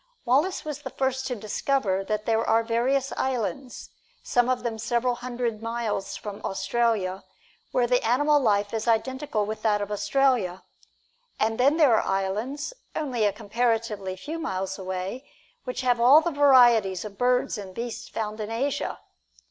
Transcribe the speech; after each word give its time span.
Wallace 0.25 0.65
was 0.65 0.81
the 0.81 0.89
first 0.89 1.27
to 1.27 1.35
discover 1.35 2.03
that 2.03 2.25
there 2.25 2.43
are 2.43 2.63
various 2.63 3.13
islands, 3.17 3.91
some 4.23 4.49
of 4.49 4.63
them 4.63 4.79
several 4.79 5.13
hundred 5.13 5.61
miles 5.61 6.15
from 6.17 6.41
Australia, 6.43 7.23
where 7.71 7.85
the 7.85 8.03
animal 8.03 8.39
life 8.39 8.73
is 8.73 8.87
identical 8.87 9.45
with 9.45 9.61
that 9.61 9.79
of 9.79 9.91
Australia. 9.91 10.63
And 11.39 11.59
then 11.59 11.77
there 11.77 11.93
are 11.95 12.01
islands, 12.01 12.73
only 12.95 13.25
a 13.25 13.31
comparatively 13.31 14.15
few 14.15 14.39
miles 14.39 14.79
away, 14.79 15.29
which 15.65 15.81
have 15.81 15.99
all 16.01 16.19
the 16.19 16.31
varieties 16.31 17.05
of 17.05 17.19
birds 17.19 17.55
and 17.59 17.75
beasts 17.75 18.09
found 18.09 18.39
in 18.39 18.49
Asia. 18.49 18.97